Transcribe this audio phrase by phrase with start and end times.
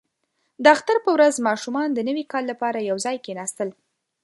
[0.63, 3.69] •د اختر په ورځ ماشومان د نوي کال لپاره یو ځای کښېناستل.